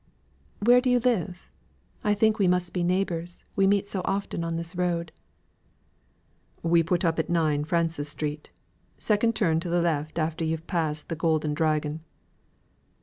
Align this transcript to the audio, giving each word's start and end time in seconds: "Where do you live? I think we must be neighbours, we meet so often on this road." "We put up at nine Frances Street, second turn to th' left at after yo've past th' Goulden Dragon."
"Where 0.65 0.81
do 0.81 0.89
you 0.89 0.99
live? 0.99 1.47
I 2.03 2.15
think 2.15 2.39
we 2.39 2.47
must 2.47 2.73
be 2.73 2.83
neighbours, 2.83 3.45
we 3.55 3.67
meet 3.67 3.87
so 3.87 4.01
often 4.03 4.43
on 4.43 4.55
this 4.55 4.75
road." 4.75 5.11
"We 6.63 6.81
put 6.81 7.05
up 7.05 7.19
at 7.19 7.29
nine 7.29 7.63
Frances 7.65 8.09
Street, 8.09 8.49
second 8.97 9.35
turn 9.35 9.59
to 9.59 9.69
th' 9.69 9.83
left 9.83 10.17
at 10.17 10.23
after 10.25 10.43
yo've 10.43 10.65
past 10.65 11.07
th' 11.07 11.19
Goulden 11.19 11.53
Dragon." 11.53 12.01